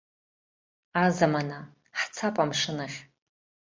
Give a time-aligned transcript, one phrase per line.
[1.03, 1.59] Азамана,
[1.99, 2.99] ҳцап амшынахь.